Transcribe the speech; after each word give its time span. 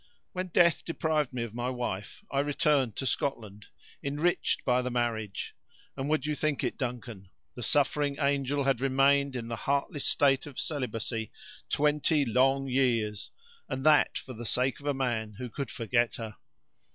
When 0.31 0.47
death 0.47 0.83
deprived 0.83 1.31
me 1.31 1.43
of 1.43 1.53
my 1.53 1.69
wife 1.69 2.21
I 2.31 2.39
returned 2.39 2.95
to 2.95 3.05
Scotland, 3.05 3.67
enriched 4.01 4.65
by 4.65 4.81
the 4.81 4.89
marriage; 4.89 5.53
and, 5.95 6.09
would 6.09 6.25
you 6.25 6.33
think 6.33 6.63
it, 6.63 6.75
Duncan! 6.75 7.29
the 7.53 7.61
suffering 7.61 8.17
angel 8.19 8.63
had 8.63 8.81
remained 8.81 9.35
in 9.35 9.47
the 9.47 9.55
heartless 9.55 10.05
state 10.07 10.47
of 10.47 10.59
celibacy 10.59 11.29
twenty 11.69 12.25
long 12.25 12.65
years, 12.67 13.29
and 13.69 13.85
that 13.85 14.17
for 14.17 14.33
the 14.33 14.43
sake 14.43 14.79
of 14.79 14.87
a 14.87 14.93
man 14.95 15.33
who 15.37 15.51
could 15.51 15.69
forget 15.69 16.15
her! 16.15 16.35